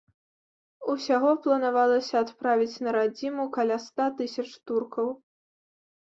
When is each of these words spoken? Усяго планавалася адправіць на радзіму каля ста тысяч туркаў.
Усяго 0.91 1.33
планавалася 1.43 2.15
адправіць 2.25 2.81
на 2.87 2.93
радзіму 2.95 3.45
каля 3.59 3.77
ста 3.83 4.07
тысяч 4.23 4.47
туркаў. 4.71 5.07